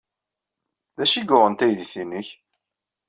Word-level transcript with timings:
D 0.97 0.99
acu 1.03 1.17
ay 1.19 1.25
yuɣen 1.27 1.53
taydit-nnek? 1.59 2.27